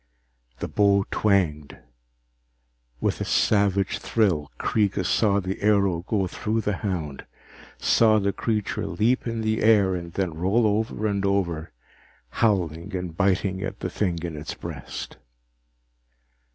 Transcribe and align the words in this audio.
The 0.57 0.67
bow 0.67 1.05
twanged. 1.11 1.77
With 2.99 3.21
a 3.21 3.23
savage 3.23 3.99
thrill, 3.99 4.49
Kreega 4.59 5.05
saw 5.05 5.39
the 5.39 5.61
arrow 5.61 6.03
go 6.07 6.25
through 6.25 6.61
the 6.61 6.77
hound, 6.77 7.27
saw 7.77 8.17
the 8.17 8.33
creature 8.33 8.87
leap 8.87 9.27
in 9.27 9.41
the 9.41 9.61
air 9.61 9.93
and 9.93 10.11
then 10.13 10.33
roll 10.33 10.65
over 10.65 11.05
and 11.05 11.23
over, 11.23 11.71
howling 12.29 12.95
and 12.95 13.15
biting 13.15 13.61
at 13.61 13.81
the 13.81 13.91
thing 13.91 14.17
in 14.23 14.35
its 14.35 14.55
breast. 14.55 15.17